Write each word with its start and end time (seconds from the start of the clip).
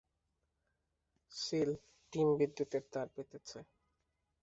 Seal 1.31 1.69
team 2.13 2.27
বিদ্যুতের 2.39 2.83
তার 2.93 3.07
পেতেছে। 3.15 3.59